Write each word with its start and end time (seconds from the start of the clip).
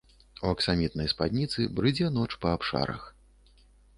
У 0.45 0.51
аксамітнай 0.53 1.09
спадніцы 1.11 1.67
брыдзе 1.79 2.09
ноч 2.17 2.27
па 2.45 2.57
абшарах. 2.57 3.07